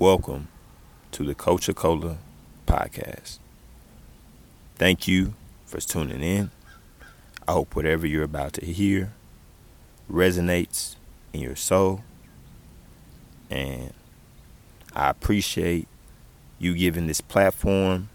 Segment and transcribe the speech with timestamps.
[0.00, 0.46] Welcome
[1.10, 2.18] to the Coach Cola
[2.68, 3.38] podcast.
[4.76, 5.34] Thank you
[5.66, 6.52] for tuning in.
[7.48, 9.12] I hope whatever you're about to hear
[10.08, 10.94] resonates
[11.32, 12.04] in your soul.
[13.50, 13.92] And
[14.94, 15.88] I appreciate
[16.60, 18.08] you giving this platform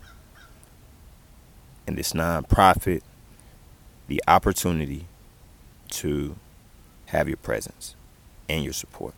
[1.85, 3.01] and this nonprofit
[4.07, 5.07] the opportunity
[5.89, 6.37] to
[7.07, 7.95] have your presence
[8.47, 9.15] and your support.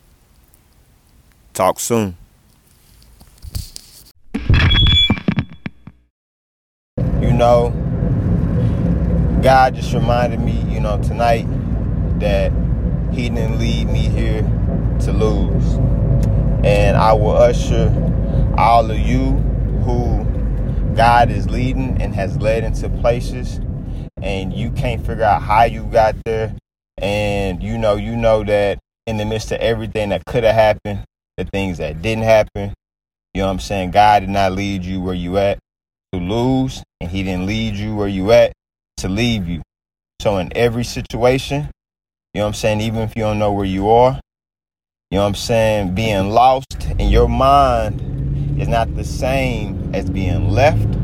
[1.54, 2.16] Talk soon.
[7.36, 7.70] Know,
[9.42, 11.46] God just reminded me, you know, tonight
[12.18, 12.52] that
[13.12, 14.42] He didn't lead me here
[15.00, 15.74] to lose.
[16.64, 17.92] And I will usher
[18.56, 19.32] all of you
[19.84, 20.24] who
[20.94, 23.60] God is leading and has led into places.
[24.22, 26.56] And you can't figure out how you got there.
[26.98, 31.04] And you know you know that in the midst of everything that could have happened
[31.36, 32.74] the things that didn't happen
[33.34, 33.90] you know what i'm saying?
[33.90, 35.58] God did not lead you where you at
[36.12, 38.52] to lose and he didn't lead you where you at
[38.98, 39.62] to leave you.
[40.20, 41.70] So in every situation
[42.34, 42.80] you know what i'm saying?
[42.80, 44.20] Even if you don't know where you are
[45.10, 45.94] you know what i'm saying?
[45.94, 50.96] Being lost in your mind is not the same as being left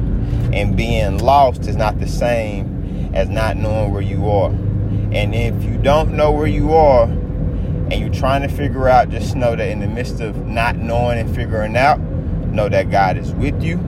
[0.53, 4.51] and being lost is not the same as not knowing where you are.
[4.51, 9.37] And if you don't know where you are and you're trying to figure out, just
[9.37, 13.33] know that in the midst of not knowing and figuring out, know that God is
[13.33, 13.79] with you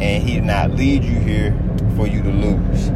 [0.00, 1.58] and He did not lead you here
[1.96, 2.87] for you to lose.